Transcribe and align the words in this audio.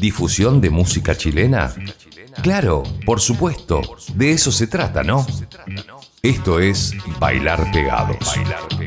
¿Difusión 0.00 0.60
de 0.60 0.70
música 0.70 1.16
chilena? 1.16 1.72
Claro, 2.42 2.82
por 3.04 3.20
supuesto, 3.20 3.80
de 4.14 4.32
eso 4.32 4.50
se 4.50 4.66
trata, 4.66 5.02
¿no? 5.02 5.26
Esto 6.22 6.58
es 6.58 6.94
Bailar 7.18 7.70
Pegados. 7.70 8.34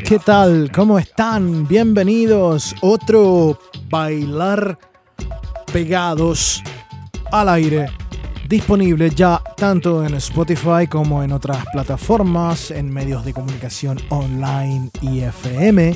¿Qué 0.03 0.19
tal? 0.19 0.71
¿Cómo 0.73 0.97
están? 0.97 1.67
Bienvenidos. 1.67 2.75
Otro 2.81 3.59
Bailar 3.89 4.77
Pegados 5.71 6.63
al 7.31 7.49
aire. 7.49 7.89
Disponible 8.47 9.09
ya 9.09 9.41
tanto 9.57 10.05
en 10.05 10.15
Spotify 10.15 10.87
como 10.89 11.21
en 11.21 11.33
otras 11.33 11.65
plataformas, 11.71 12.71
en 12.71 12.91
medios 12.91 13.25
de 13.25 13.33
comunicación 13.33 13.99
online 14.09 14.89
y 15.01 15.19
FM. 15.19 15.95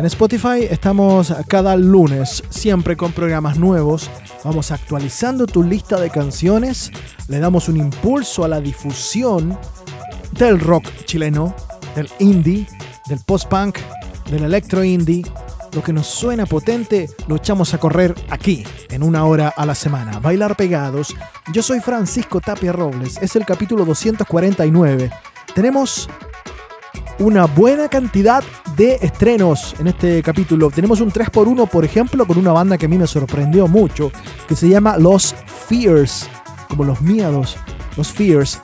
En 0.00 0.06
Spotify 0.06 0.66
estamos 0.70 1.30
cada 1.46 1.76
lunes, 1.76 2.42
siempre 2.48 2.96
con 2.96 3.12
programas 3.12 3.58
nuevos. 3.58 4.08
Vamos 4.44 4.70
actualizando 4.70 5.46
tu 5.46 5.62
lista 5.62 6.00
de 6.00 6.08
canciones, 6.08 6.90
le 7.28 7.38
damos 7.38 7.68
un 7.68 7.76
impulso 7.76 8.42
a 8.42 8.48
la 8.48 8.62
difusión 8.62 9.58
del 10.32 10.58
rock 10.58 10.86
chileno, 11.04 11.54
del 11.94 12.08
indie, 12.18 12.66
del 13.08 13.18
post-punk, 13.26 13.76
del 14.30 14.44
electro 14.44 14.82
indie. 14.82 15.22
Lo 15.74 15.82
que 15.82 15.92
nos 15.92 16.06
suena 16.06 16.46
potente 16.46 17.10
lo 17.28 17.36
echamos 17.36 17.74
a 17.74 17.78
correr 17.78 18.14
aquí, 18.30 18.64
en 18.88 19.02
una 19.02 19.26
hora 19.26 19.52
a 19.54 19.66
la 19.66 19.74
semana. 19.74 20.18
Bailar 20.18 20.56
pegados. 20.56 21.14
Yo 21.52 21.62
soy 21.62 21.80
Francisco 21.80 22.40
Tapia 22.40 22.72
Robles, 22.72 23.18
es 23.20 23.36
el 23.36 23.44
capítulo 23.44 23.84
249. 23.84 25.10
Tenemos 25.54 26.08
una 27.20 27.44
buena 27.44 27.88
cantidad 27.88 28.42
de 28.76 28.94
estrenos 29.02 29.74
en 29.78 29.88
este 29.88 30.22
capítulo. 30.22 30.70
Tenemos 30.70 31.00
un 31.00 31.12
3x1, 31.12 31.68
por 31.68 31.84
ejemplo, 31.84 32.26
con 32.26 32.38
una 32.38 32.52
banda 32.52 32.78
que 32.78 32.86
a 32.86 32.88
mí 32.88 32.96
me 32.96 33.06
sorprendió 33.06 33.68
mucho, 33.68 34.10
que 34.48 34.56
se 34.56 34.68
llama 34.68 34.96
Los 34.96 35.34
Fears, 35.68 36.28
como 36.68 36.84
los 36.84 37.00
miedos, 37.02 37.58
los 37.96 38.08
Fears. 38.08 38.60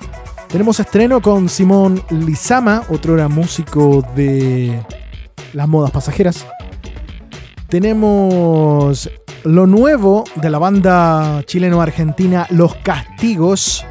Tenemos 0.49 0.81
estreno 0.81 1.21
con 1.21 1.51
Simón 1.51 2.03
Lizama, 2.09 2.83
otro 2.89 3.15
era 3.15 3.29
músico 3.29 4.03
de 4.15 4.83
las 5.53 5.69
modas 5.69 5.91
pasajeras. 5.91 6.47
Tenemos 7.69 9.11
lo 9.45 9.67
nuevo 9.67 10.25
de 10.37 10.51
la 10.51 10.59
banda 10.59 11.43
chileno-argentina 11.45 12.47
Los 12.51 12.75
Castigos. 12.77 13.85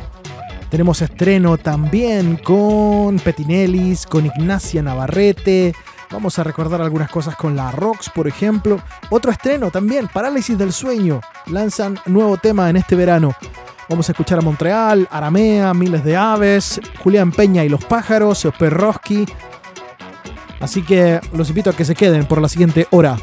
Tenemos 0.76 1.02
estreno 1.02 1.58
también 1.58 2.36
con 2.36 3.18
Petinelis, 3.20 4.06
con 4.06 4.26
Ignacia 4.26 4.84
Navarrete. 4.84 5.74
Vamos 6.12 6.38
a 6.38 6.44
recordar 6.44 6.82
algunas 6.82 7.10
cosas 7.10 7.38
con 7.38 7.56
la 7.56 7.72
Rox, 7.72 8.10
por 8.10 8.28
ejemplo. 8.28 8.82
Otro 9.10 9.32
estreno 9.32 9.72
también, 9.72 10.10
Parálisis 10.10 10.58
del 10.58 10.74
Sueño. 10.74 11.22
Lanzan 11.46 11.98
nuevo 12.08 12.36
tema 12.36 12.70
en 12.70 12.76
este 12.76 12.98
verano. 12.98 13.34
Vamos 13.88 14.10
a 14.10 14.12
escuchar 14.12 14.40
a 14.40 14.42
Montreal, 14.42 15.08
Aramea, 15.12 15.74
Miles 15.74 16.04
de 16.04 16.18
Aves, 16.18 16.82
Julián 17.02 17.32
Peña 17.32 17.64
y 17.64 17.70
los 17.70 17.86
Pájaros, 17.86 18.46
Perroski. 18.60 19.26
Así 20.60 20.84
que 20.84 21.22
los 21.32 21.48
invito 21.48 21.70
a 21.70 21.74
que 21.74 21.86
se 21.86 21.96
queden 21.96 22.26
por 22.26 22.42
la 22.42 22.50
siguiente 22.50 22.86
hora. 22.92 23.16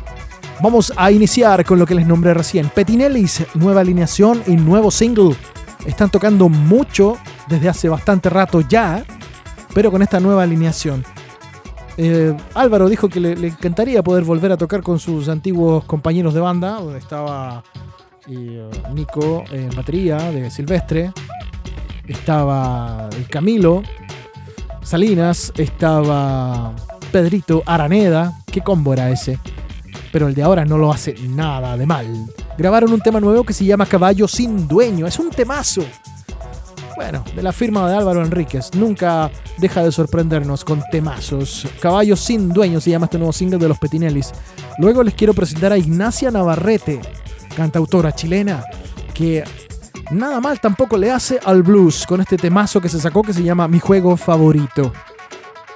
Vamos 0.63 0.91
a 0.97 1.11
iniciar 1.13 1.67
con 1.67 1.79
lo 1.79 1.85
que 1.85 1.97
les 1.97 2.07
nombré 2.07 2.33
recién. 2.33 2.71
Petinelis, 2.71 3.45
nueva 3.53 3.83
alineación 3.83 4.43
y 4.47 4.53
nuevo 4.53 4.91
single. 4.91 5.37
Están 5.85 6.09
tocando 6.09 6.49
mucho 6.49 7.19
desde 7.49 7.69
hace 7.69 7.89
bastante 7.89 8.31
rato 8.31 8.61
ya, 8.61 9.05
pero 9.75 9.91
con 9.91 10.03
esta 10.03 10.21
nueva 10.21 10.43
alineación. 10.43 11.05
Eh, 11.97 12.35
Álvaro 12.55 12.89
dijo 12.89 13.09
que 13.09 13.21
le, 13.21 13.47
encantaría 13.47 14.03
poder 14.03 14.25
volver 14.25 14.53
a 14.53 14.57
tocar 14.57 14.83
con 14.83 14.99
sus 14.99 15.29
antiguos 15.29 15.85
compañeros 15.85 16.33
de 16.33 16.41
banda, 16.41 16.81
donde 16.81 16.99
estaba 16.99 17.63
eh, 18.29 18.71
Nico 18.95 19.45
en 19.51 19.71
batería 19.71 20.17
de 20.17 20.51
Silvestre, 20.51 21.13
estaba 22.07 23.09
el 23.17 23.29
Camilo 23.29 23.83
Salinas, 24.83 25.53
estaba 25.57 26.75
Pedrito 27.11 27.63
Araneda, 27.67 28.33
qué 28.47 28.63
combo 28.63 28.95
era 28.95 29.11
ese, 29.11 29.39
pero 30.13 30.29
el 30.29 30.35
de 30.35 30.43
ahora 30.43 30.65
no 30.65 30.79
lo 30.79 30.91
hace 30.91 31.15
nada 31.29 31.77
de 31.77 31.87
mal. 31.87 32.07
Grabaron 32.57 32.93
un 32.93 33.01
tema 33.01 33.21
nuevo 33.21 33.45
que 33.45 33.53
se 33.53 33.65
llama 33.65 33.87
Caballo 33.87 34.27
sin 34.27 34.67
Dueño, 34.67 35.07
es 35.07 35.19
un 35.19 35.31
temazo 35.31 35.83
bueno, 36.97 37.25
de 37.35 37.43
la 37.43 37.53
firma 37.53 37.89
de 37.89 37.97
Álvaro 37.97 38.23
Enríquez. 38.23 38.71
Nunca 38.75 39.31
deja 39.59 39.83
de 39.83 39.93
sorprendernos 39.93 40.65
con 40.65 40.83
temazos. 40.91 41.67
Caballos 41.81 42.21
sin 42.21 42.49
dueño 42.49 42.81
se 42.81 42.91
llama 42.91 43.07
este 43.07 43.19
nuevo 43.19 43.33
single 43.33 43.59
de 43.59 43.69
los 43.69 43.79
Petinellis. 43.79 44.33
Luego 44.79 45.03
les 45.03 45.15
quiero 45.15 45.35
presentar 45.35 45.73
a 45.73 45.79
Ignacia 45.79 46.31
Navarrete, 46.31 47.01
cantautora 47.57 48.15
chilena, 48.15 48.65
que 49.15 49.45
nada 50.11 50.41
mal 50.41 50.61
tampoco 50.61 50.97
le 50.97 51.11
hace 51.11 51.39
al 51.45 51.63
blues 51.63 52.07
con 52.07 52.21
este 52.21 52.37
temazo 52.37 52.81
que 52.81 52.89
se 52.89 53.01
sacó 53.01 53.23
que 53.23 53.33
se 53.33 53.43
llama 53.43 53.69
Mi 53.69 53.81
juego 53.81 54.17
favorito. 54.17 54.93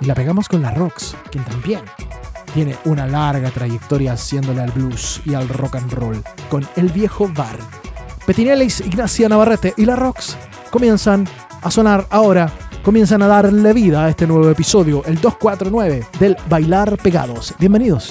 Y 0.01 0.07
la 0.07 0.15
pegamos 0.15 0.49
con 0.49 0.61
la 0.61 0.73
Rocks, 0.73 1.17
quien 1.31 1.45
también 1.45 1.81
tiene 2.53 2.77
una 2.85 3.07
larga 3.07 3.51
trayectoria 3.51 4.13
haciéndole 4.13 4.63
al 4.63 4.71
blues 4.71 5.21
y 5.25 5.35
al 5.35 5.49
rock 5.49 5.77
and 5.77 5.93
roll 5.93 6.23
con 6.49 6.67
El 6.77 6.89
Viejo 6.91 7.29
Bar. 7.29 7.59
Petinellis, 8.27 8.81
Ignacia 8.81 9.29
Navarrete 9.29 9.75
y 9.77 9.85
la 9.85 9.95
Rocks 9.95 10.37
comienzan 10.71 11.27
a 11.63 11.71
sonar 11.71 12.07
ahora, 12.11 12.53
comienzan 12.83 13.23
a 13.23 13.27
darle 13.27 13.73
vida 13.73 14.05
a 14.05 14.11
este 14.11 14.27
nuevo 14.27 14.49
episodio, 14.51 15.03
el 15.07 15.21
249 15.21 16.07
del 16.19 16.37
Bailar 16.49 16.97
Pegados. 16.99 17.55
Bienvenidos. 17.59 18.11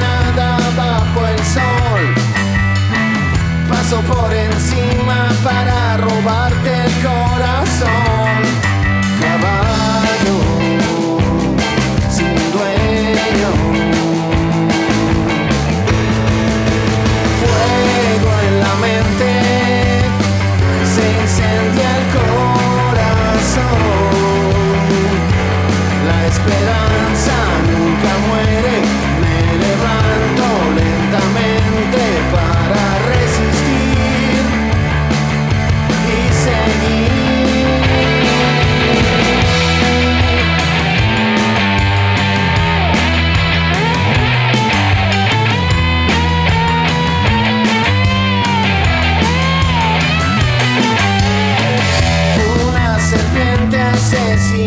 encima 4.33 5.29
para 5.43 5.97
robarte 5.97 6.85
el 6.85 6.91
corazón. 7.03 8.70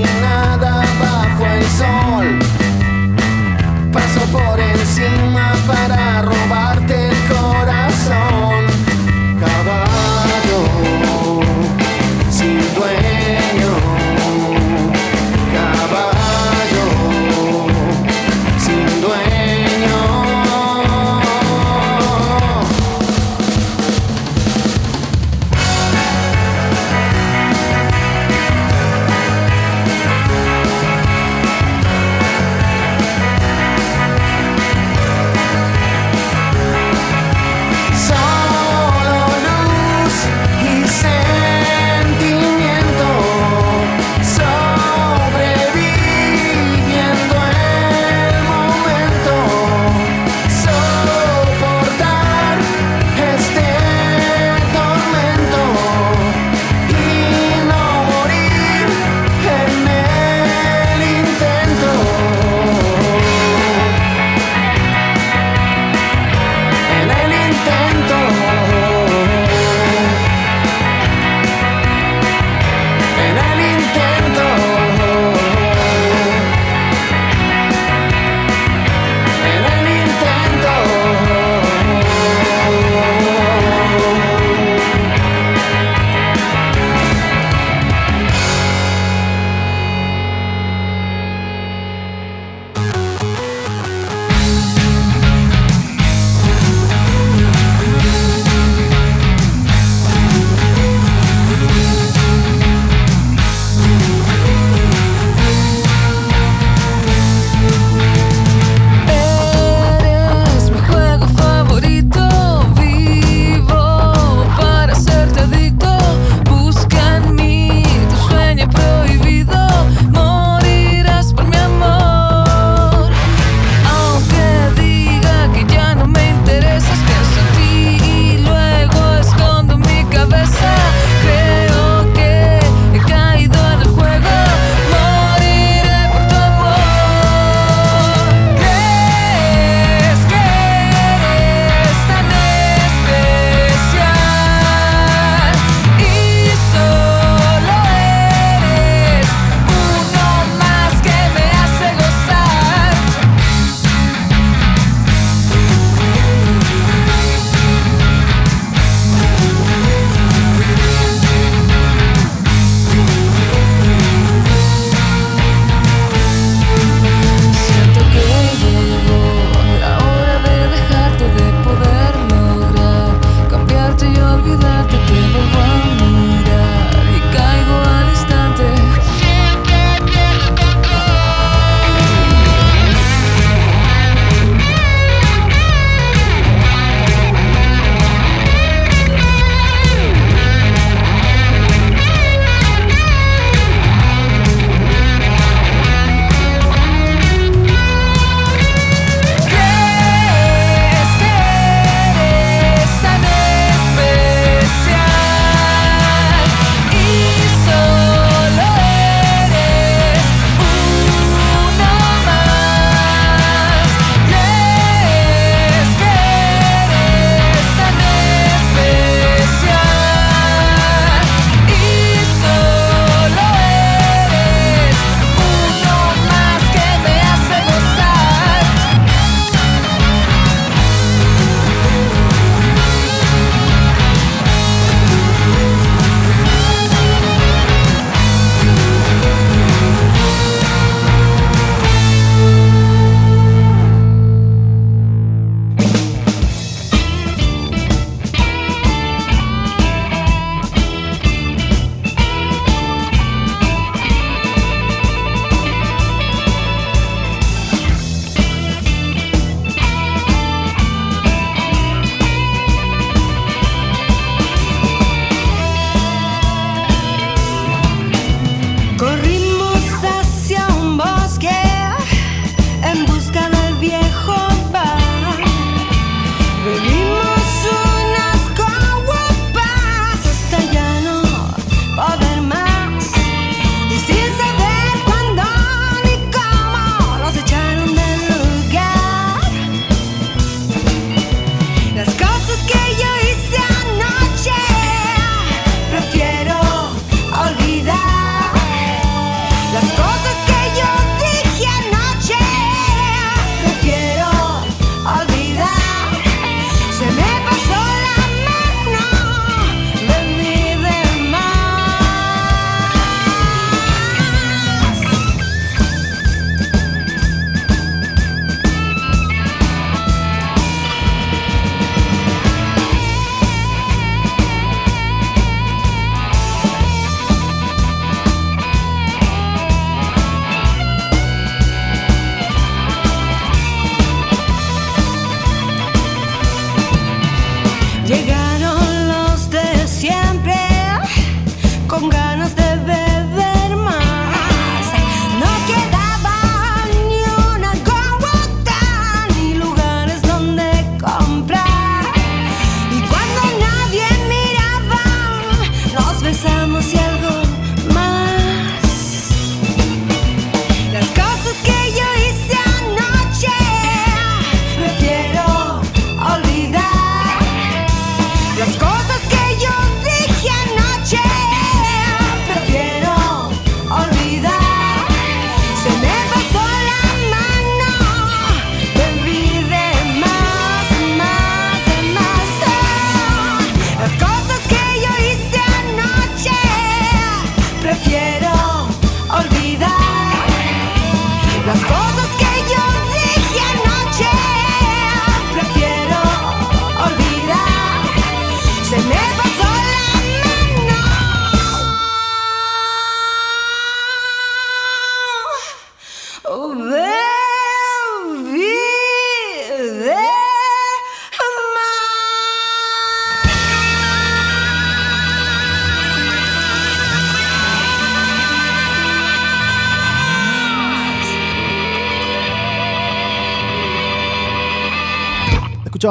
nada 0.02 0.82
bajo 1.00 1.46
el 1.46 1.64
sol. 1.64 2.38
Paso 3.92 4.20
por 4.32 4.58
encima 4.60 5.54
para 5.66 6.22
robar. 6.22 6.73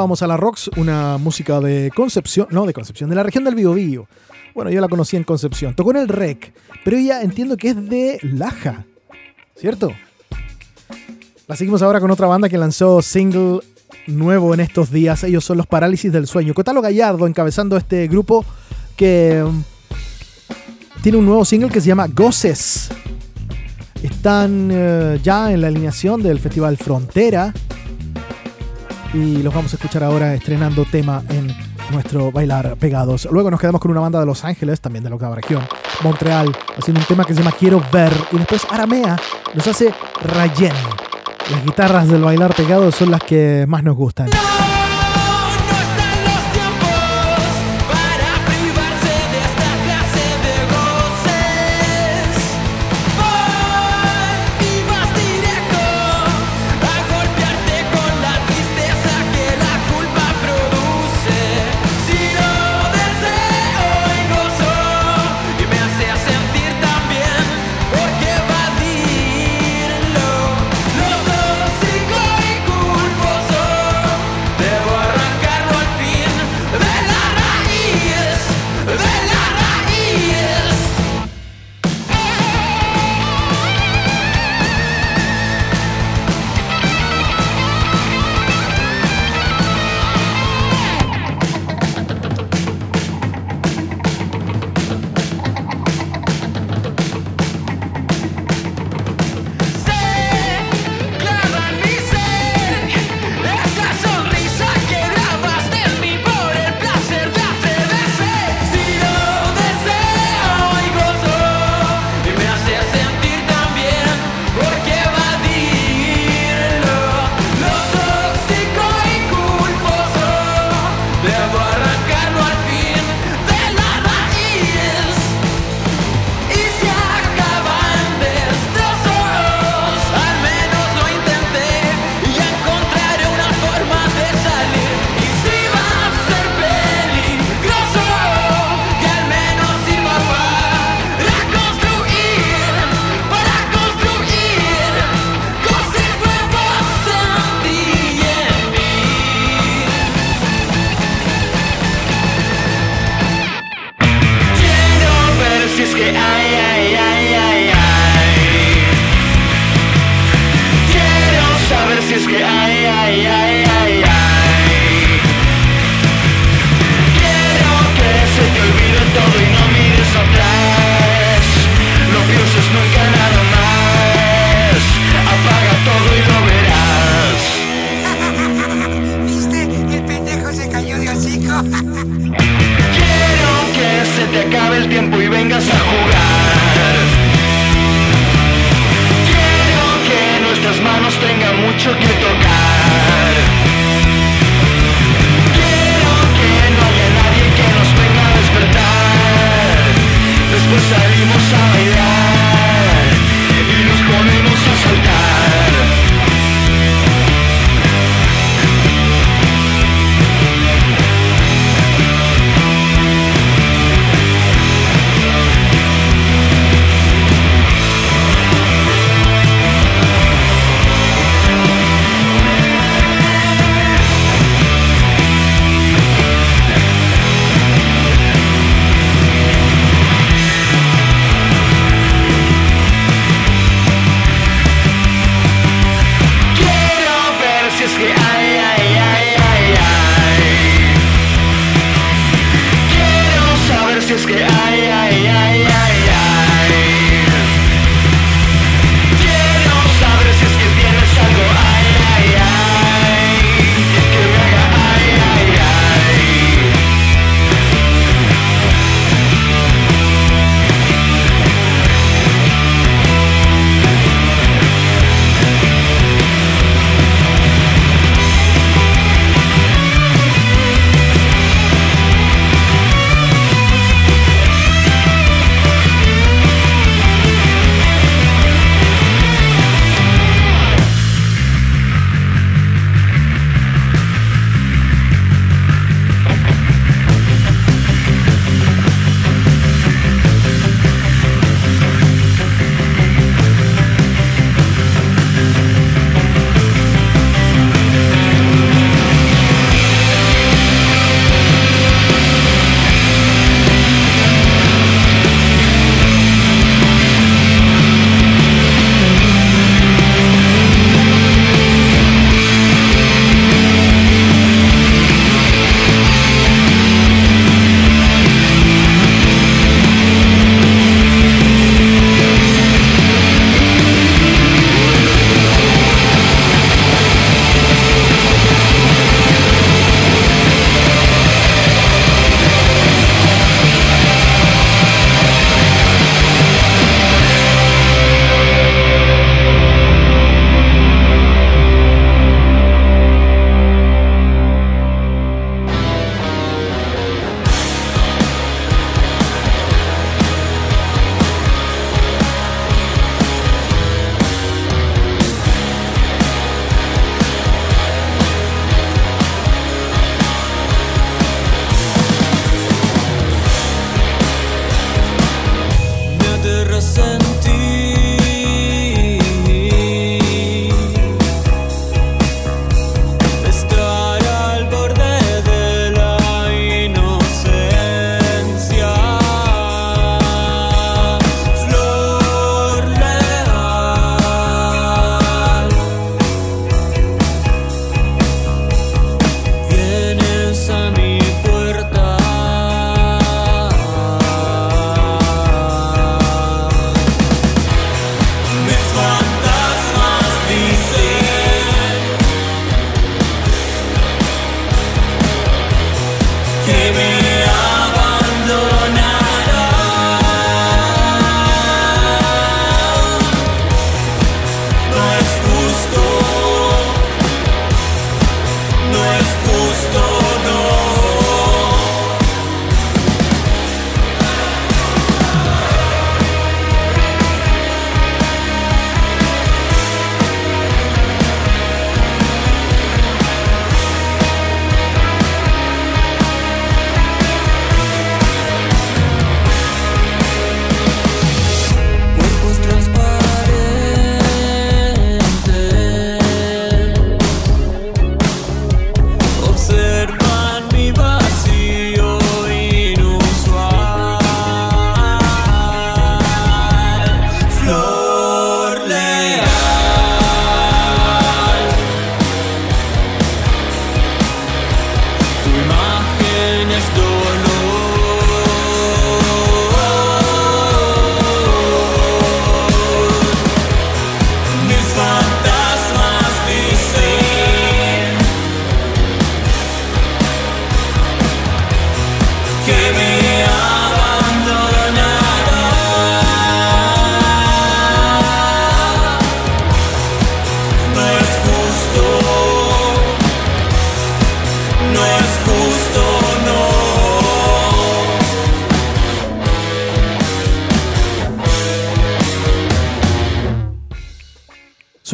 Escuchábamos 0.04 0.22
a 0.22 0.26
la 0.26 0.36
Rox, 0.36 0.68
una 0.76 1.16
música 1.16 1.60
de 1.60 1.90
Concepción, 1.94 2.46
no 2.50 2.66
de 2.66 2.74
Concepción, 2.74 3.08
de 3.08 3.16
la 3.16 3.22
región 3.22 3.42
del 3.42 3.54
Biobío. 3.54 4.06
Bueno, 4.54 4.70
yo 4.70 4.78
la 4.82 4.88
conocí 4.88 5.16
en 5.16 5.24
Concepción. 5.24 5.74
Tocó 5.74 5.92
en 5.92 5.96
el 5.96 6.08
REC, 6.08 6.52
pero 6.84 6.98
ella 6.98 7.22
entiendo 7.22 7.56
que 7.56 7.70
es 7.70 7.88
de 7.88 8.18
Laja, 8.20 8.84
¿cierto? 9.56 9.94
La 11.46 11.56
seguimos 11.56 11.80
ahora 11.80 12.00
con 12.00 12.10
otra 12.10 12.26
banda 12.26 12.50
que 12.50 12.58
lanzó 12.58 13.00
single 13.00 13.60
nuevo 14.06 14.52
en 14.52 14.60
estos 14.60 14.90
días. 14.90 15.24
Ellos 15.24 15.42
son 15.42 15.56
los 15.56 15.66
Parálisis 15.66 16.12
del 16.12 16.26
Sueño. 16.26 16.52
Cotalo 16.52 16.82
Gallardo 16.82 17.26
encabezando 17.26 17.78
este 17.78 18.06
grupo 18.06 18.44
que 18.96 19.42
um, 19.42 19.62
tiene 21.02 21.16
un 21.16 21.24
nuevo 21.24 21.46
single 21.46 21.70
que 21.70 21.80
se 21.80 21.88
llama 21.88 22.08
Goces. 22.08 22.90
Están 24.02 24.70
uh, 24.70 25.16
ya 25.22 25.50
en 25.50 25.62
la 25.62 25.68
alineación 25.68 26.22
del 26.22 26.40
Festival 26.40 26.76
Frontera 26.76 27.54
y 29.14 29.42
los 29.42 29.54
vamos 29.54 29.72
a 29.72 29.76
escuchar 29.76 30.02
ahora 30.02 30.34
estrenando 30.34 30.84
tema 30.84 31.22
en 31.28 31.54
nuestro 31.90 32.32
Bailar 32.32 32.76
Pegados. 32.76 33.28
Luego 33.30 33.50
nos 33.50 33.60
quedamos 33.60 33.80
con 33.80 33.92
una 33.92 34.00
banda 34.00 34.18
de 34.18 34.26
Los 34.26 34.44
Ángeles, 34.44 34.80
también 34.80 35.04
de 35.04 35.10
la 35.10 35.16
octava 35.16 35.36
región, 35.36 35.62
Montreal, 36.02 36.50
haciendo 36.76 37.00
un 37.00 37.06
tema 37.06 37.24
que 37.24 37.32
se 37.32 37.40
llama 37.40 37.54
Quiero 37.56 37.82
Ver. 37.92 38.12
Y 38.32 38.38
después 38.38 38.66
Aramea 38.68 39.16
nos 39.54 39.66
hace 39.66 39.94
Rayen. 40.22 40.72
Las 41.50 41.64
guitarras 41.64 42.08
del 42.08 42.22
Bailar 42.22 42.54
Pegados 42.54 42.94
son 42.96 43.10
las 43.10 43.20
que 43.20 43.64
más 43.68 43.84
nos 43.84 43.96
gustan. 43.96 44.30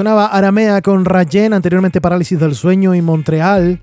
Sonaba 0.01 0.29
Aramea 0.29 0.81
con 0.81 1.05
Rayen, 1.05 1.53
anteriormente 1.53 2.01
Parálisis 2.01 2.41
del 2.41 2.55
Sueño 2.55 2.95
y 2.95 3.03
Montreal. 3.03 3.83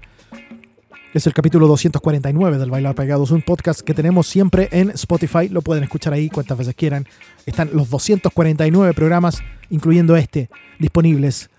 Es 1.14 1.28
el 1.28 1.34
capítulo 1.36 1.68
249 1.68 2.58
del 2.58 2.72
Bailar 2.72 2.96
Pegados, 2.96 3.30
un 3.30 3.44
podcast 3.44 3.82
que 3.82 3.94
tenemos 3.94 4.26
siempre 4.26 4.68
en 4.72 4.90
Spotify. 4.90 5.48
Lo 5.48 5.62
pueden 5.62 5.84
escuchar 5.84 6.14
ahí 6.14 6.32
cuantas 6.32 6.58
veces 6.58 6.74
quieran. 6.74 7.06
Están 7.46 7.70
los 7.72 7.92
249 7.92 8.96
programas, 8.96 9.44
incluyendo 9.70 10.16
este, 10.16 10.50
disponibles. 10.80 11.52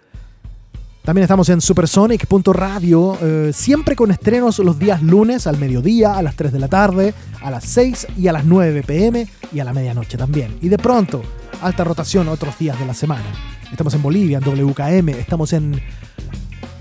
También 1.05 1.23
estamos 1.23 1.49
en 1.51 1.61
supersonic.radio, 1.61 3.17
eh, 3.23 3.53
siempre 3.55 3.95
con 3.95 4.11
estrenos 4.11 4.59
los 4.59 4.77
días 4.77 5.05
lunes 5.05 5.47
al 5.47 5.57
mediodía, 5.57 6.15
a 6.15 6.23
las 6.23 6.35
3 6.35 6.53
de 6.53 6.59
la 6.59 6.67
tarde, 6.67 7.15
a 7.43 7.53
las 7.53 7.63
6 7.63 8.09
y 8.19 8.27
a 8.27 8.33
las 8.33 8.45
9 8.45 8.83
pm 8.85 9.29
y 9.53 9.61
a 9.61 9.65
la 9.65 9.73
medianoche 9.73 10.19
también. 10.19 10.59
Y 10.61 10.69
de 10.69 10.79
pronto, 10.79 11.23
alta 11.63 11.85
rotación 11.85 12.29
otros 12.29 12.59
días 12.59 12.79
de 12.79 12.87
la 12.87 12.95
semana. 12.95 13.25
Estamos 13.71 13.95
en 13.95 14.03
Bolivia, 14.03 14.39
en 14.39 14.45
WKM, 14.45 15.09
estamos 15.11 15.53
en 15.53 15.81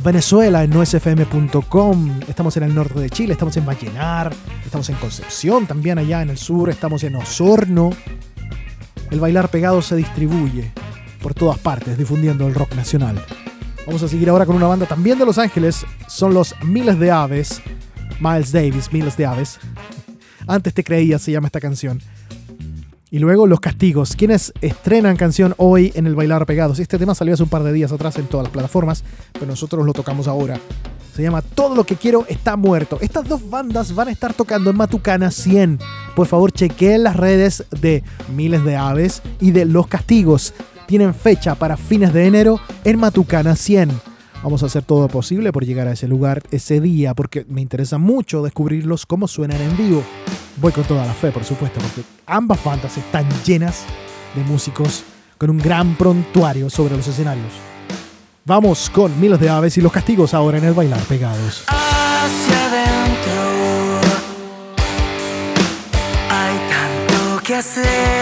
Venezuela 0.03 0.63
en 0.63 0.69
nosfm.com. 0.69 2.19
Estamos 2.27 2.55
en 2.57 2.63
el 2.63 2.73
norte 2.73 2.99
de 2.99 3.09
Chile, 3.09 3.33
estamos 3.33 3.57
en 3.57 3.65
Vallenar, 3.65 4.33
estamos 4.63 4.89
en 4.89 4.95
Concepción, 4.95 5.67
también 5.67 5.97
allá 5.97 6.21
en 6.21 6.29
el 6.29 6.37
sur, 6.37 6.69
estamos 6.69 7.03
en 7.03 7.15
Osorno. 7.15 7.89
El 9.11 9.19
bailar 9.19 9.49
pegado 9.49 9.81
se 9.81 9.95
distribuye 9.95 10.71
por 11.21 11.33
todas 11.33 11.57
partes, 11.57 11.97
difundiendo 11.97 12.47
el 12.47 12.53
rock 12.53 12.73
nacional. 12.75 13.21
Vamos 13.85 14.03
a 14.03 14.07
seguir 14.07 14.29
ahora 14.29 14.45
con 14.45 14.55
una 14.55 14.67
banda 14.67 14.85
también 14.85 15.17
de 15.17 15.25
Los 15.25 15.37
Ángeles, 15.37 15.85
son 16.07 16.33
los 16.33 16.55
Miles 16.63 16.99
de 16.99 17.09
Aves, 17.09 17.61
Miles 18.19 18.51
Davis, 18.51 18.91
Miles 18.91 19.17
de 19.17 19.25
Aves. 19.25 19.59
Antes 20.47 20.73
te 20.73 20.83
creía, 20.83 21.19
se 21.19 21.31
llama 21.31 21.47
esta 21.47 21.59
canción. 21.59 22.01
Y 23.09 23.19
luego 23.19 23.47
Los 23.47 23.61
Castigos, 23.61 24.17
quienes 24.17 24.51
estrenan 24.59 25.15
canción 25.15 25.53
hoy 25.57 25.93
en 25.95 26.07
el 26.07 26.15
Bailar 26.15 26.45
Pegados. 26.45 26.79
Este 26.79 26.97
tema 26.97 27.15
salió 27.15 27.33
hace 27.33 27.43
un 27.43 27.49
par 27.49 27.63
de 27.63 27.71
días 27.71 27.93
atrás 27.93 28.17
en 28.17 28.25
todas 28.25 28.43
las 28.43 28.51
plataformas, 28.51 29.05
pero 29.31 29.45
nosotros 29.45 29.85
lo 29.85 29.93
tocamos 29.93 30.27
ahora. 30.27 30.59
Se 31.15 31.23
llama 31.23 31.41
Todo 31.41 31.73
lo 31.73 31.85
que 31.85 31.95
quiero 31.95 32.25
está 32.27 32.57
muerto. 32.57 32.97
Estas 32.99 33.25
dos 33.25 33.49
bandas 33.49 33.95
van 33.95 34.09
a 34.09 34.11
estar 34.11 34.33
tocando 34.33 34.71
en 34.71 34.75
Matucana 34.75 35.31
100. 35.31 35.79
Por 36.17 36.27
favor, 36.27 36.51
chequeen 36.51 37.03
las 37.03 37.15
redes 37.15 37.63
de 37.79 38.03
Miles 38.35 38.65
de 38.65 38.75
Aves 38.75 39.21
y 39.39 39.51
de 39.51 39.63
Los 39.63 39.87
Castigos. 39.87 40.53
Tienen 40.85 41.13
fecha 41.13 41.55
para 41.55 41.77
fines 41.77 42.11
de 42.11 42.27
enero 42.27 42.59
en 42.83 42.99
Matucana 42.99 43.55
100. 43.55 44.16
Vamos 44.47 44.63
a 44.63 44.67
hacer 44.67 44.83
todo 44.83 45.01
lo 45.01 45.07
posible 45.09 45.51
por 45.51 45.65
llegar 45.65 45.89
a 45.89 45.91
ese 45.91 46.07
lugar 46.07 46.41
ese 46.51 46.79
día, 46.79 47.13
porque 47.13 47.45
me 47.49 47.59
interesa 47.59 47.97
mucho 47.97 48.41
descubrirlos 48.41 49.05
cómo 49.05 49.27
suenan 49.27 49.59
en 49.59 49.75
vivo. 49.75 50.01
Voy 50.61 50.71
con 50.71 50.85
toda 50.85 51.05
la 51.05 51.13
fe, 51.13 51.31
por 51.31 51.43
supuesto, 51.43 51.81
porque 51.81 52.03
ambas 52.25 52.63
bandas 52.63 52.97
están 52.97 53.27
llenas 53.43 53.83
de 54.35 54.45
músicos 54.45 55.03
con 55.37 55.49
un 55.49 55.57
gran 55.57 55.97
prontuario 55.97 56.69
sobre 56.69 56.95
los 56.95 57.05
escenarios. 57.05 57.51
Vamos 58.45 58.89
con 58.89 59.19
Miles 59.19 59.37
de 59.41 59.49
Aves 59.49 59.77
y 59.79 59.81
los 59.81 59.91
castigos 59.91 60.33
ahora 60.33 60.59
en 60.59 60.63
el 60.63 60.73
bailar 60.73 61.01
pegados. 61.01 61.65
hacia 61.67 62.67
adentro. 62.67 63.99
Hay 66.29 66.57
tanto 66.69 67.43
que 67.43 67.53
hacer. 67.53 68.16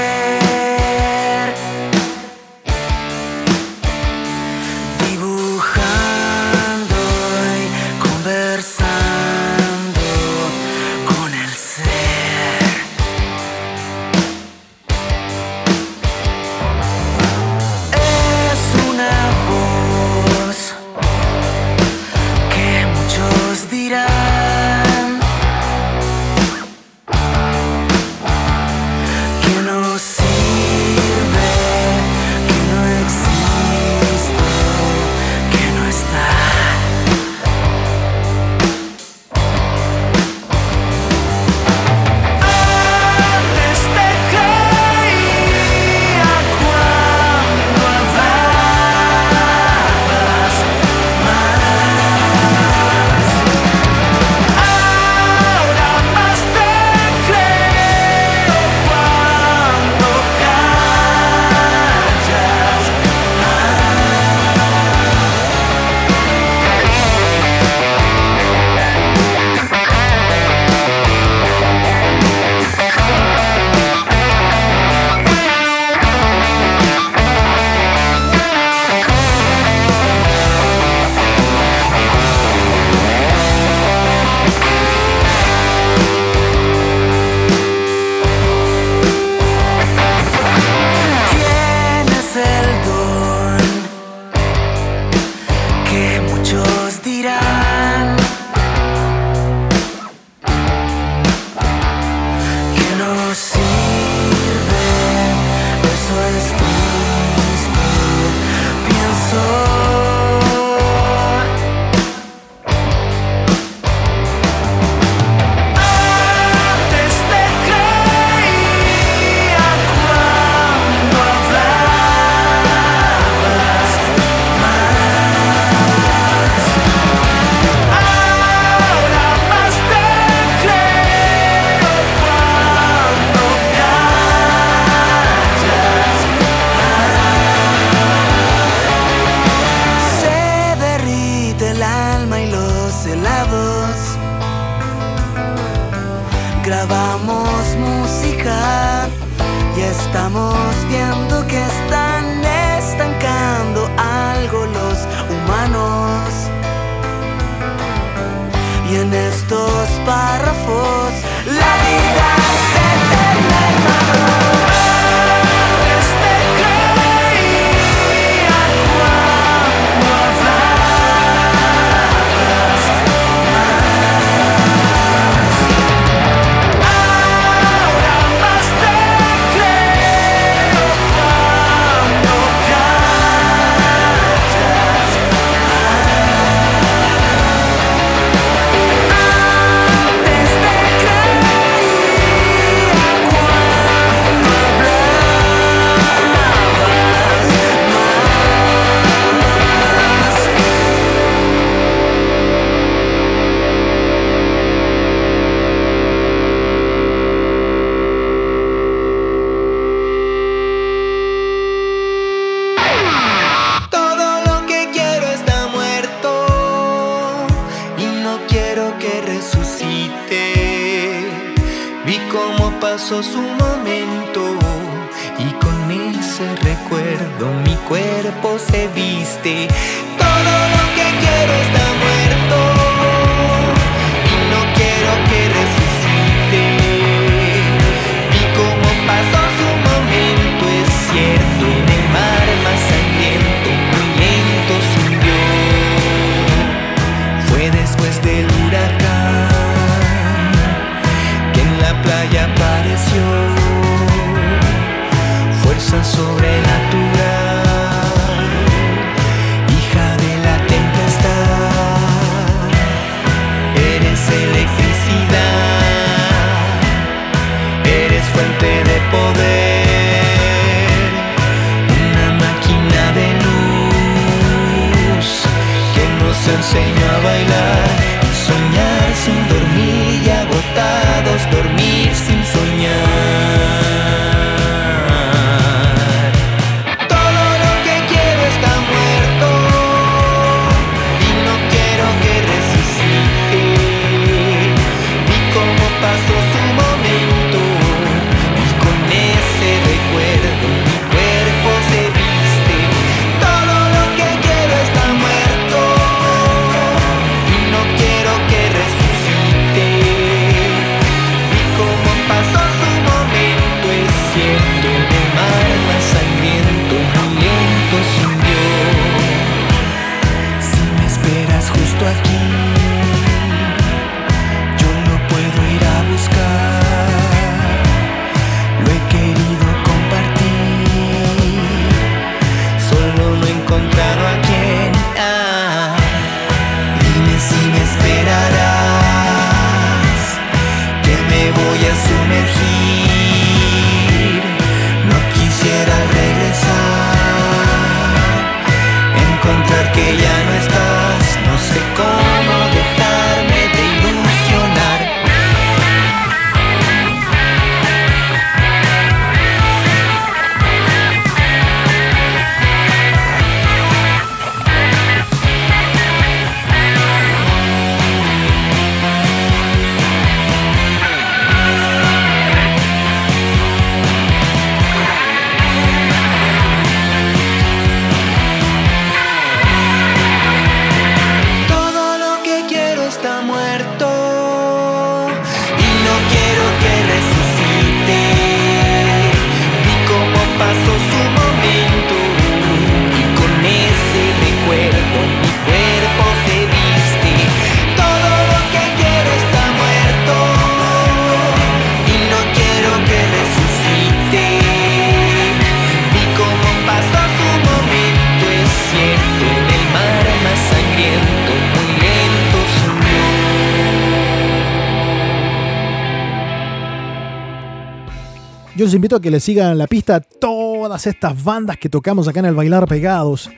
Invito 419.06 419.22
que 419.22 419.30
le 419.30 419.39
sigan 419.39 419.78
la 419.78 419.86
pista 419.86 420.15
a 420.15 420.20
todas 420.20 421.06
estas 421.06 421.44
bandas 421.44 421.78
que 421.78 421.89
tocamos 421.89 422.28
acá 422.28 422.39
en 422.39 422.48
el 422.48 422.56
Bailar 422.56 422.88
Pegados. 422.88 423.52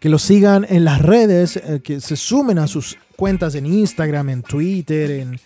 Que 0.00 0.08
los 0.08 0.22
sigan 0.22 0.64
en 0.66 0.86
las 0.86 1.02
redes, 1.02 1.56
eh, 1.58 1.80
que 1.84 2.00
se 2.00 2.16
sumen 2.16 2.58
a 2.58 2.66
sus 2.66 2.96
cuentas 3.14 3.54
en 3.56 3.66
Instagram, 3.66 4.30
en 4.30 4.42
Twitter, 4.42 5.10
en 5.10 5.38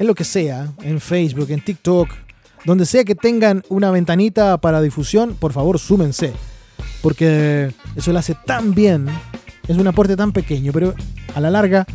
lo 0.00 0.12
que 0.12 0.24
sea, 0.24 0.72
en 0.82 1.00
Facebook, 1.00 1.48
en 1.50 1.60
TikTok. 1.60 2.08
Donde 2.64 2.84
sea 2.84 3.04
que 3.04 3.14
tengan 3.14 3.62
una 3.68 3.92
ventanita 3.92 4.58
para 4.58 4.82
difusión, 4.82 5.36
por 5.38 5.52
favor, 5.52 5.78
súmense. 5.78 6.32
Porque 7.00 7.72
eso 7.94 8.12
le 8.12 8.18
hace 8.18 8.34
tan 8.44 8.74
bien. 8.74 9.06
Es 9.68 9.76
un 9.76 9.86
aporte 9.86 10.16
tan 10.16 10.32
pequeño, 10.32 10.72
pero 10.72 10.94
a 11.32 11.40
la 11.40 11.50
larga 11.50 11.86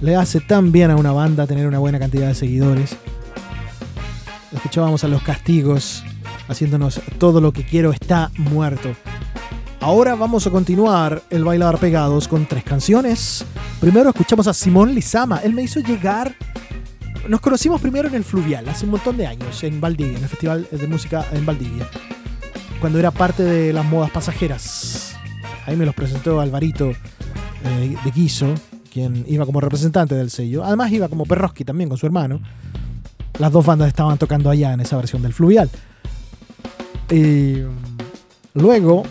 le 0.00 0.16
hace 0.16 0.40
tan 0.40 0.72
bien 0.72 0.90
a 0.90 0.96
una 0.96 1.12
banda 1.12 1.46
tener 1.46 1.66
una 1.66 1.78
buena 1.78 1.98
cantidad 1.98 2.28
de 2.28 2.34
seguidores. 2.34 2.96
Escuchábamos 4.52 5.04
a 5.04 5.08
los 5.08 5.22
castigos 5.22 6.04
haciéndonos 6.48 7.00
todo 7.18 7.40
lo 7.40 7.52
que 7.52 7.64
quiero 7.64 7.92
está 7.92 8.30
muerto. 8.36 8.94
Ahora 9.80 10.14
vamos 10.14 10.46
a 10.46 10.50
continuar 10.50 11.22
el 11.30 11.44
bailar 11.44 11.78
pegados 11.78 12.28
con 12.28 12.46
tres 12.46 12.64
canciones. 12.64 13.44
Primero 13.80 14.10
escuchamos 14.10 14.46
a 14.46 14.54
Simón 14.54 14.94
Lizama. 14.94 15.38
Él 15.38 15.52
me 15.52 15.62
hizo 15.62 15.80
llegar. 15.80 16.34
Nos 17.28 17.40
conocimos 17.40 17.80
primero 17.80 18.08
en 18.08 18.14
el 18.14 18.24
Fluvial, 18.24 18.68
hace 18.68 18.84
un 18.84 18.92
montón 18.92 19.16
de 19.16 19.26
años, 19.26 19.62
en 19.64 19.80
Valdivia, 19.80 20.16
en 20.16 20.22
el 20.22 20.28
Festival 20.28 20.68
de 20.70 20.86
Música 20.86 21.26
en 21.32 21.44
Valdivia. 21.44 21.88
Cuando 22.80 22.98
era 22.98 23.10
parte 23.10 23.42
de 23.42 23.72
las 23.72 23.84
modas 23.84 24.10
pasajeras. 24.10 25.16
Ahí 25.66 25.76
me 25.76 25.84
los 25.84 25.94
presentó 25.94 26.40
Alvarito 26.40 26.90
eh, 26.90 27.96
de 28.04 28.10
Guiso, 28.12 28.54
quien 28.92 29.24
iba 29.28 29.44
como 29.44 29.60
representante 29.60 30.14
del 30.14 30.30
sello. 30.30 30.64
Además 30.64 30.92
iba 30.92 31.08
como 31.08 31.24
Perroski 31.24 31.64
también 31.64 31.88
con 31.88 31.98
su 31.98 32.06
hermano. 32.06 32.40
Las 33.38 33.52
dos 33.52 33.66
bandas 33.66 33.88
estaban 33.88 34.18
tocando 34.18 34.50
allá 34.50 34.72
en 34.72 34.80
esa 34.80 34.96
versión 34.96 35.22
del 35.22 35.32
Fluvial. 35.32 35.70
Y 37.10 37.58
luego, 38.54 39.04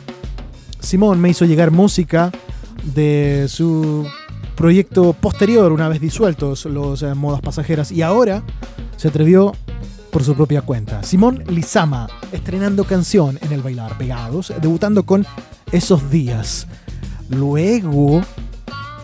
Simón 0.80 1.20
me 1.22 1.30
hizo 1.30 1.46
llegar 1.46 1.72
música 1.72 2.32
de 2.84 3.46
su 3.48 4.08
proyecto 4.56 5.14
posterior, 5.14 5.72
una 5.72 5.90
vez 5.90 6.00
disueltos 6.00 6.66
los 6.66 7.04
eh, 7.04 7.14
modas 7.14 7.42
pasajeras, 7.42 7.92
y 7.92 8.02
ahora 8.02 8.44
se 8.98 9.10
atrevió 9.10 9.54
por 10.12 10.24
su 10.24 10.34
propia 10.36 10.62
cuenta. 10.62 11.04
Simón 11.04 11.44
Lizama, 11.48 12.08
estrenando 12.32 12.86
canción 12.86 13.38
en 13.42 13.52
el 13.52 13.62
Bailar 13.62 13.98
Pegados, 13.98 14.54
debutando 14.62 15.06
con 15.06 15.26
Esos 15.72 16.10
Días. 16.10 16.68
Luego, 17.30 18.22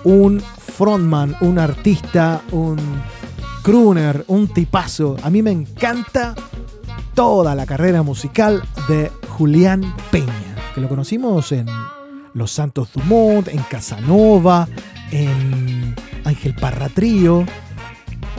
un 0.03 0.39
frontman, 0.39 1.35
un 1.41 1.59
artista, 1.59 2.41
un 2.51 2.77
crooner, 3.61 4.23
un 4.27 4.47
tipazo. 4.47 5.15
A 5.23 5.29
mí 5.29 5.41
me 5.41 5.51
encanta 5.51 6.35
toda 7.13 7.55
la 7.55 7.65
carrera 7.65 8.03
musical 8.03 8.63
de 8.87 9.11
Julián 9.29 9.95
Peña, 10.11 10.55
que 10.73 10.81
lo 10.81 10.89
conocimos 10.89 11.51
en 11.51 11.67
Los 12.33 12.51
Santos 12.51 12.89
Dumont, 12.93 13.47
en 13.47 13.61
Casanova, 13.63 14.67
en 15.11 15.95
Ángel 16.25 16.55
Parra 16.55 16.89
Trío. 16.89 17.45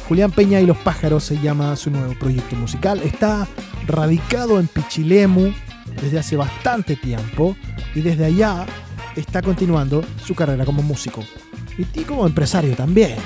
Julián 0.09 0.31
Peña 0.31 0.61
y 0.61 0.67
los 0.67 0.77
pájaros 0.79 1.25
se 1.25 1.39
llama 1.39 1.77
su 1.77 1.91
nuevo 1.91 2.15
proyecto 2.19 2.57
musical. 2.57 3.01
Está 3.03 3.47
radicado 3.87 4.59
en 4.59 4.67
Pichilemu, 4.67 5.53
desde 6.01 6.19
hace 6.19 6.37
bastante 6.37 6.97
tiempo 6.97 7.57
y 7.95 8.01
desde 8.01 8.25
allá 8.25 8.67
está 9.17 9.43
continuando 9.43 10.03
su 10.25 10.35
carrera 10.35 10.65
como 10.65 10.83
músico 10.83 11.23
y 11.77 12.03
como 12.05 12.27
empresario 12.27 12.75
también. 12.75 13.17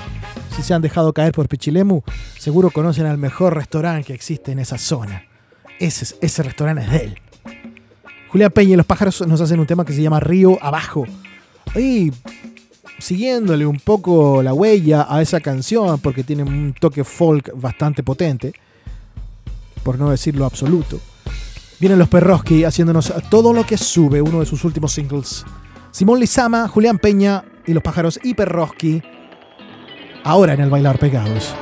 Si 0.54 0.62
se 0.62 0.74
han 0.74 0.82
dejado 0.82 1.12
caer 1.12 1.32
por 1.32 1.48
Pichilemu, 1.48 2.00
seguro 2.38 2.70
conocen 2.70 3.06
al 3.06 3.18
mejor 3.18 3.54
restaurante 3.54 4.04
que 4.06 4.14
existe 4.14 4.52
en 4.52 4.58
esa 4.58 4.78
zona. 4.78 5.24
Ese, 5.78 6.04
es- 6.04 6.16
ese 6.20 6.42
restaurante 6.42 6.82
es 6.84 6.90
de 6.90 6.96
él. 7.04 7.18
Julián 8.30 8.50
Peña 8.50 8.72
y 8.74 8.76
los 8.76 8.86
pájaros 8.86 9.26
nos 9.26 9.40
hacen 9.40 9.60
un 9.60 9.66
tema 9.66 9.84
que 9.84 9.92
se 9.92 10.02
llama 10.02 10.20
Río 10.20 10.58
Abajo. 10.62 11.04
Y 11.74 12.10
siguiéndole 12.98 13.66
un 13.66 13.78
poco 13.78 14.42
la 14.42 14.54
huella 14.54 15.06
a 15.08 15.20
esa 15.20 15.40
canción, 15.40 15.98
porque 16.00 16.24
tiene 16.24 16.42
un 16.42 16.74
toque 16.78 17.04
folk 17.04 17.50
bastante 17.54 18.02
potente, 18.02 18.54
por 19.82 19.98
no 19.98 20.10
decirlo 20.10 20.46
absoluto, 20.46 20.98
vienen 21.78 21.98
los 21.98 22.08
Perroski 22.08 22.64
haciéndonos 22.64 23.12
todo 23.30 23.52
lo 23.52 23.64
que 23.66 23.76
sube, 23.76 24.22
uno 24.22 24.40
de 24.40 24.46
sus 24.46 24.64
últimos 24.64 24.92
singles. 24.92 25.44
Simón 25.92 26.18
Lizama, 26.18 26.66
Julián 26.68 26.98
Peña 26.98 27.44
y 27.66 27.72
los 27.74 27.82
pájaros 27.82 28.18
y 28.22 28.34
Perroski, 28.34 29.02
ahora 30.26 30.54
en 30.54 30.60
el 30.60 30.70
Bailar 30.70 30.98
Pegados. 30.98 31.54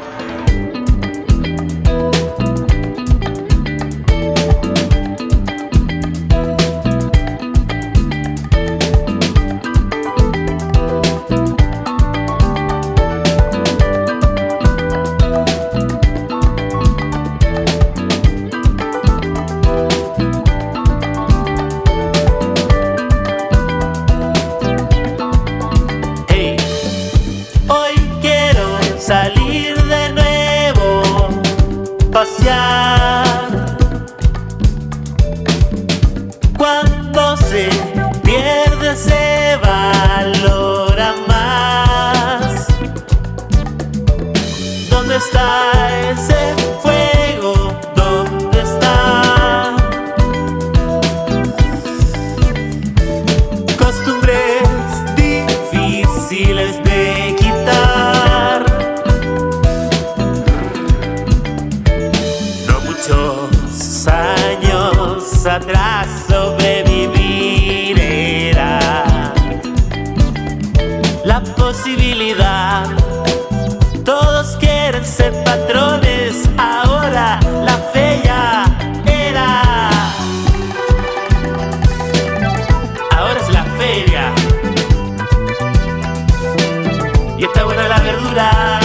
Verdura. 88.25 88.81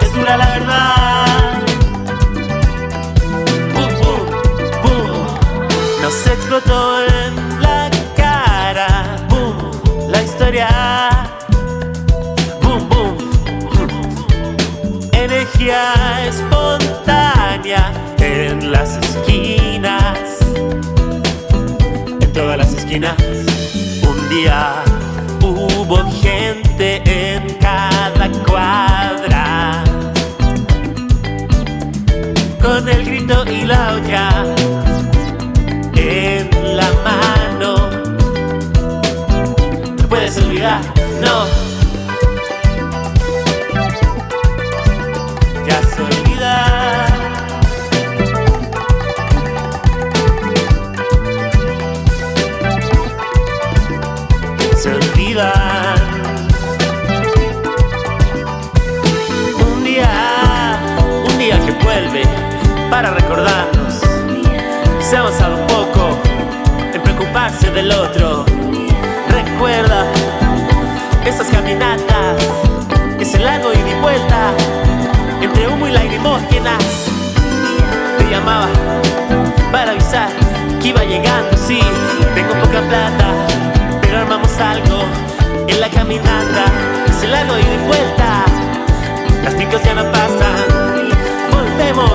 Es 0.00 0.14
dura 0.14 0.36
la 0.36 0.46
verdad. 0.46 1.62
Pum, 3.74 3.88
pum, 4.00 4.20
pum. 4.82 6.02
Nos 6.02 6.26
explotó 6.26 7.02
en 7.02 7.62
la 7.62 7.90
cara. 8.16 9.16
Boom, 9.28 9.70
la 10.08 10.22
historia. 10.22 10.68
Boom, 12.62 12.88
boom. 12.88 13.16
Energía 15.12 16.26
espontánea 16.26 17.92
en 18.18 18.72
las 18.72 18.96
esquinas 18.96 20.18
en 22.20 22.32
todas 22.32 22.58
las 22.58 22.72
esquinas. 22.72 23.16
Un 24.02 24.28
día 24.28 24.82
hubo 25.66 26.10
gente 26.22 27.02
en 27.04 27.54
cada 27.60 28.30
cuadra. 28.46 29.84
Con 32.60 32.88
el 32.88 33.04
grito 33.04 33.44
y 33.50 33.64
la 33.66 33.94
olla 33.94 34.63
del 67.74 67.90
otro. 67.90 68.44
Recuerda 69.28 70.06
esas 71.24 71.48
caminatas, 71.48 72.36
ese 73.18 73.38
largo 73.40 73.72
ida 73.72 73.90
y 73.90 74.00
vuelta 74.00 74.52
entre 75.42 75.66
humo 75.66 75.88
y 75.88 75.90
lagrimógenas. 75.90 76.84
Te 78.18 78.30
llamaba 78.30 78.68
para 79.72 79.90
avisar 79.90 80.28
que 80.80 80.88
iba 80.88 81.02
llegando. 81.02 81.56
Sí, 81.56 81.80
tengo 82.36 82.54
poca 82.60 82.80
plata, 82.82 83.26
pero 84.02 84.18
armamos 84.18 84.56
algo 84.58 85.04
en 85.66 85.80
la 85.80 85.90
caminata. 85.90 86.66
Ese 87.08 87.26
largo 87.26 87.58
ida 87.58 87.74
y 87.74 87.86
vuelta, 87.86 88.44
las 89.42 89.58
chicos 89.58 89.82
ya 89.82 89.94
no 89.94 90.04
pasan. 90.12 91.10
Volvemos 91.50 92.12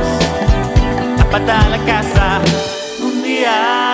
a 1.19 1.25
pata 1.29 1.65
a 1.65 1.69
la 1.69 1.77
casa 1.79 2.39
un 3.01 3.21
día. 3.23 3.88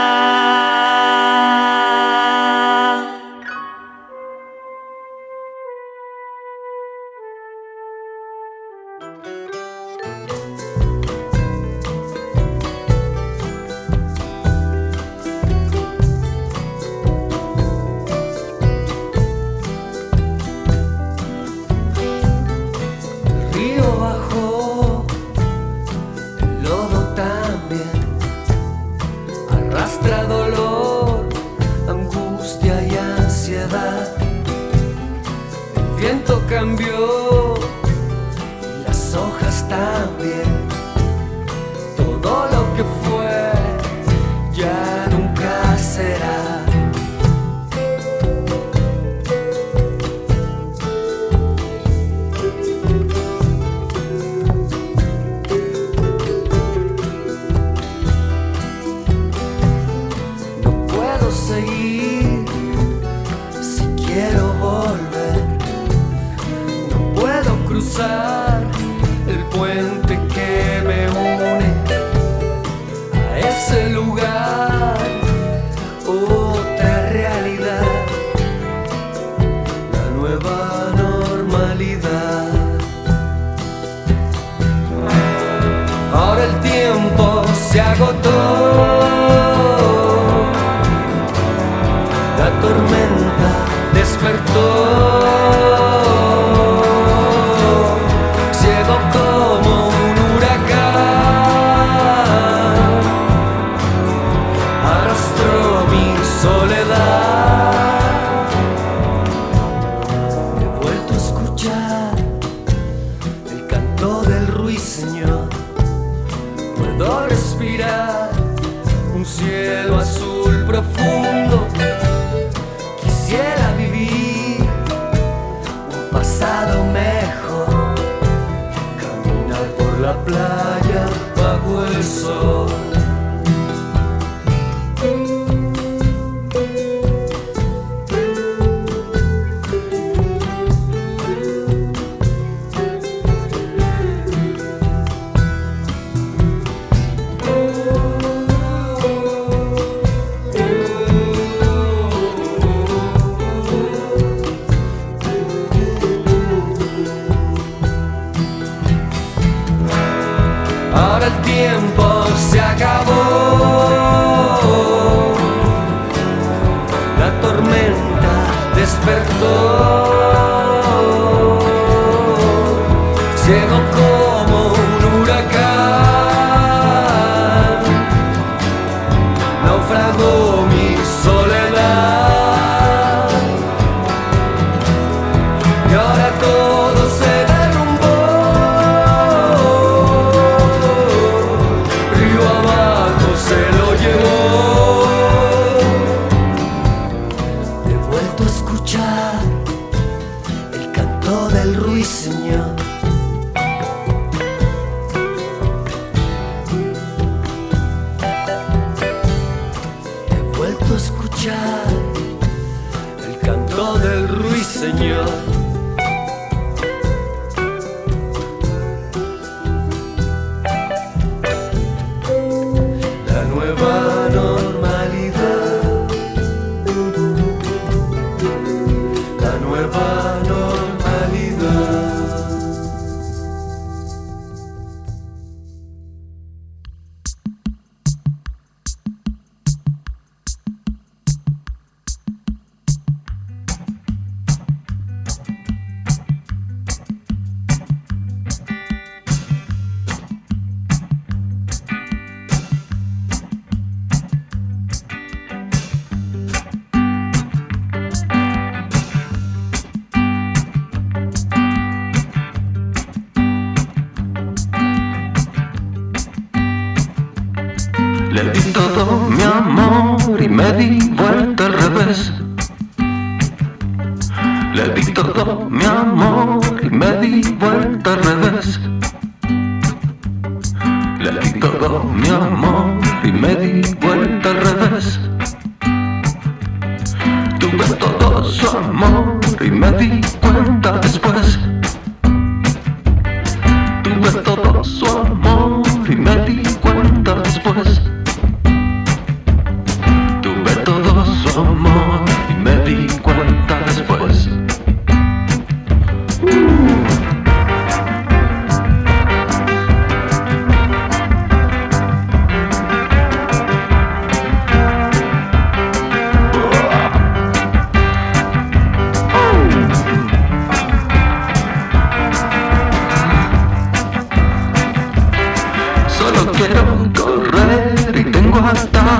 Del 214.81 215.54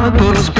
atados 0.06 0.36
los 0.36 0.51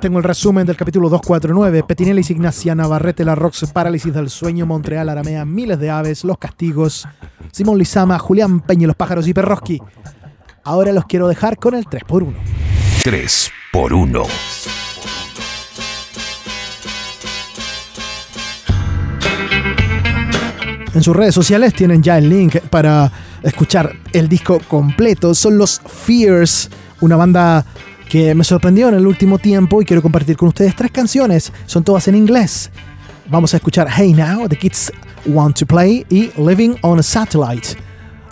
Les 0.00 0.08
tengo 0.08 0.16
el 0.16 0.24
resumen 0.24 0.64
del 0.66 0.78
capítulo 0.78 1.10
249. 1.10 1.82
Petinelli, 1.82 2.22
Ignacia 2.26 2.74
Navarrete, 2.74 3.22
La 3.22 3.34
Rox, 3.34 3.70
Parálisis 3.70 4.14
del 4.14 4.30
Sueño, 4.30 4.64
Montreal, 4.64 5.10
Aramea, 5.10 5.44
Miles 5.44 5.78
de 5.78 5.90
Aves, 5.90 6.24
Los 6.24 6.38
Castigos, 6.38 7.06
Simón 7.52 7.76
Lizama, 7.76 8.18
Julián 8.18 8.60
Peña, 8.60 8.86
Los 8.86 8.96
Pájaros 8.96 9.28
y 9.28 9.34
Perroski. 9.34 9.78
Ahora 10.64 10.92
los 10.92 11.04
quiero 11.04 11.28
dejar 11.28 11.58
con 11.58 11.74
el 11.74 11.84
3x1. 11.84 12.32
3 13.04 13.50
por 13.74 13.92
1. 13.92 14.22
En 20.94 21.02
sus 21.02 21.14
redes 21.14 21.34
sociales 21.34 21.74
tienen 21.74 22.02
ya 22.02 22.16
el 22.16 22.30
link 22.30 22.56
para 22.70 23.12
escuchar 23.42 23.92
el 24.14 24.30
disco 24.30 24.60
completo. 24.66 25.34
Son 25.34 25.58
los 25.58 25.78
Fears, 25.78 26.70
una 27.02 27.16
banda 27.16 27.66
que 28.10 28.34
me 28.34 28.42
sorprendió 28.42 28.88
en 28.88 28.96
el 28.96 29.06
último 29.06 29.38
tiempo 29.38 29.80
y 29.80 29.84
quiero 29.84 30.02
compartir 30.02 30.36
con 30.36 30.48
ustedes 30.48 30.74
tres 30.74 30.90
canciones. 30.90 31.52
Son 31.64 31.84
todas 31.84 32.08
en 32.08 32.16
inglés. 32.16 32.68
Vamos 33.28 33.54
a 33.54 33.58
escuchar 33.58 33.88
Hey 33.88 34.12
Now, 34.12 34.48
The 34.48 34.56
Kids 34.56 34.92
Want 35.26 35.56
to 35.60 35.64
Play 35.64 36.04
y 36.10 36.32
Living 36.36 36.74
on 36.82 36.98
a 36.98 37.04
Satellite. 37.04 37.68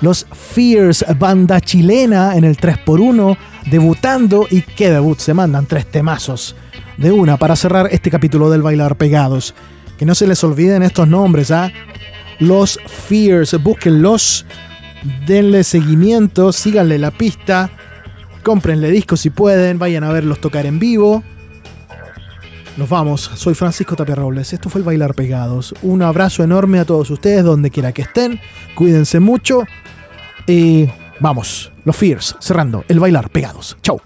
Los 0.01 0.27
Fears, 0.33 1.05
banda 1.17 1.61
chilena 1.61 2.37
en 2.37 2.43
el 2.43 2.57
3x1, 2.57 3.39
debutando 3.71 4.49
y 4.51 4.63
qué 4.63 4.91
debut, 4.91 5.21
se 5.21 5.33
mandan 5.33 5.67
tres 5.67 5.87
temazos 5.87 6.57
de 6.97 7.13
una 7.13 7.37
para 7.37 7.55
cerrar 7.55 7.89
este 7.93 8.11
capítulo 8.11 8.51
del 8.51 8.63
Bailar 8.63 8.97
Pegados. 8.97 9.55
Que 9.97 10.05
no 10.05 10.17
se 10.17 10.27
les 10.27 10.43
olviden 10.43 10.83
estos 10.83 11.07
nombres, 11.07 11.53
¿ah? 11.53 11.71
Los 12.41 12.81
Fears, 12.85 13.63
búsquenlos, 13.63 14.45
denle 15.25 15.63
seguimiento, 15.63 16.53
síganle 16.53 16.99
la 16.99 17.13
pista, 17.13 17.71
cómprenle 18.49 18.91
discos 18.91 19.21
si 19.21 19.29
pueden, 19.29 19.79
vayan 19.79 20.05
a 20.05 20.11
verlos 20.11 20.41
tocar 20.41 20.65
en 20.65 20.79
vivo. 20.79 21.23
Nos 22.79 22.89
vamos, 22.89 23.31
soy 23.35 23.53
Francisco 23.53 23.95
Tapia 23.95 24.15
Robles, 24.15 24.55
esto 24.55 24.71
fue 24.71 24.79
el 24.79 24.87
Bailar 24.87 25.15
Pegados. 25.15 25.75
Un 25.83 26.01
abrazo 26.01 26.43
enorme 26.43 26.79
a 26.79 26.87
todos 26.87 27.11
ustedes, 27.11 27.45
donde 27.45 27.71
quiera 27.71 27.93
que 27.93 28.01
estén, 28.01 28.41
cuídense 28.75 29.21
mucho 29.21 29.65
y 30.47 30.89
vamos, 31.21 31.73
los 31.85 31.95
Fears, 31.95 32.37
cerrando 32.41 32.87
el 32.89 33.01
Bailar 33.01 33.29
Pegados. 33.29 33.77
Chau. 33.83 34.01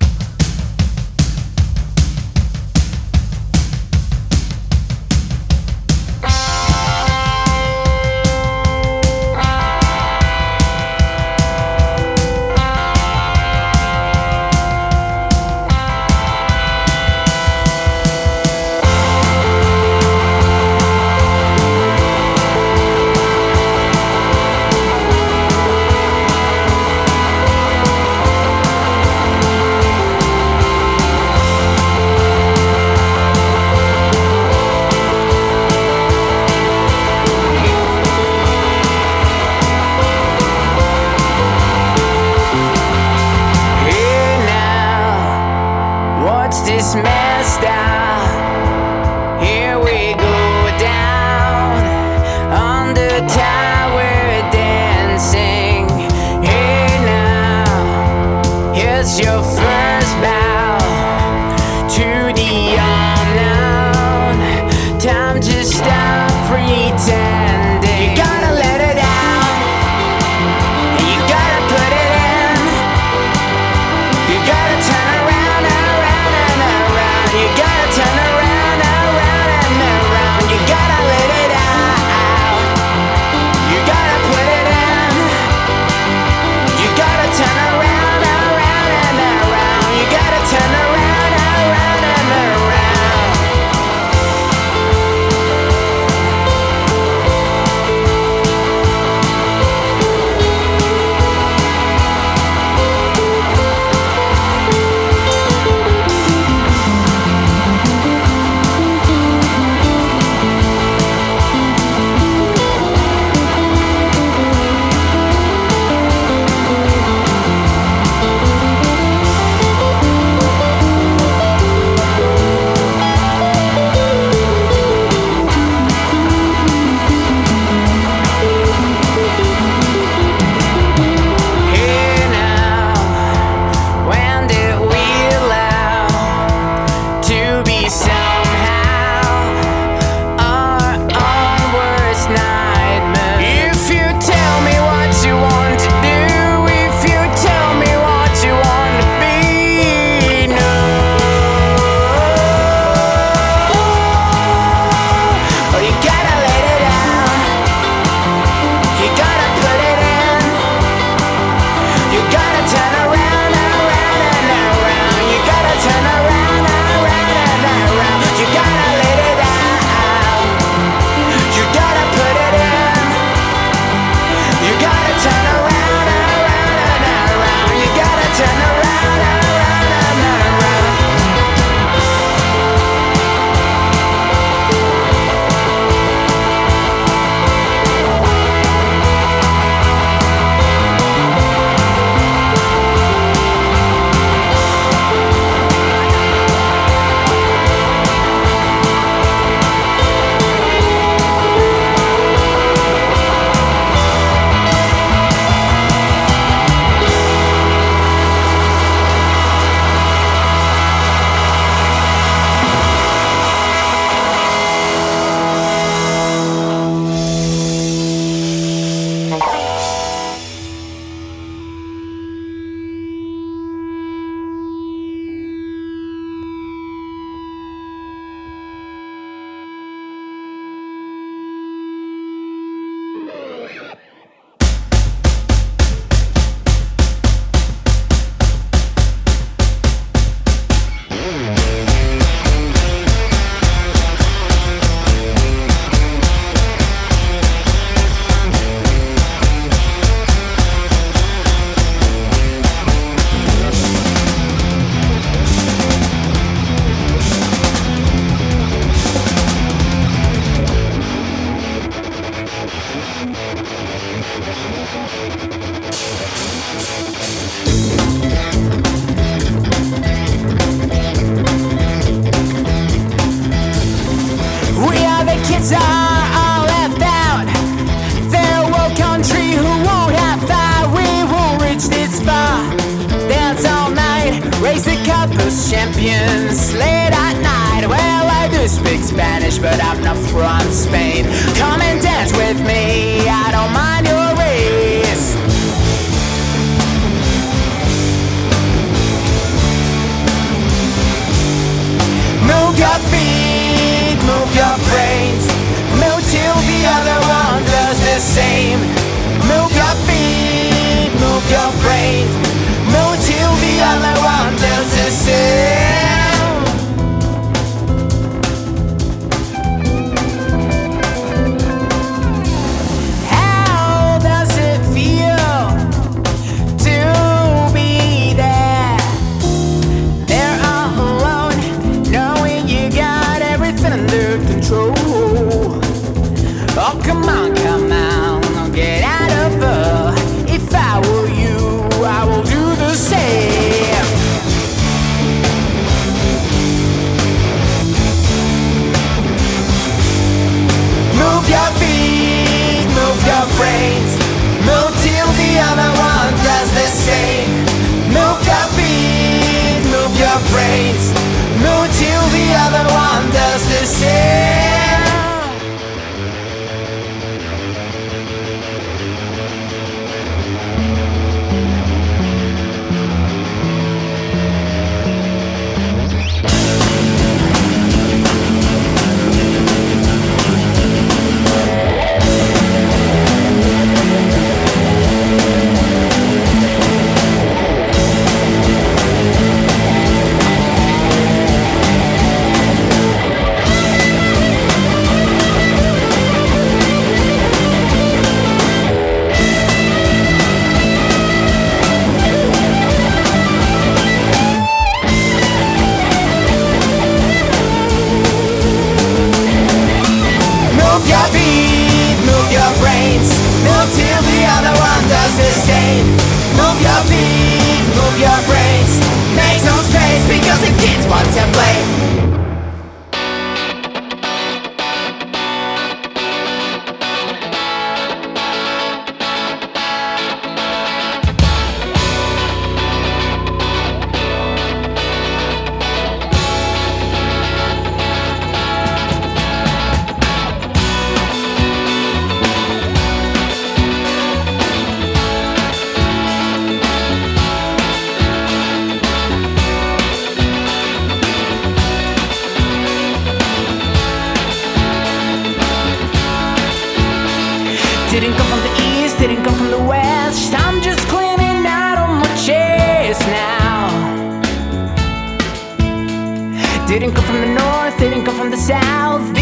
From 468.42 468.50
the 468.50 468.56
south. 468.56 469.41